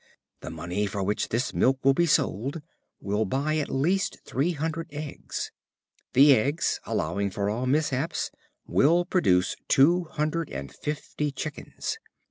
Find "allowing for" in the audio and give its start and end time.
6.87-7.51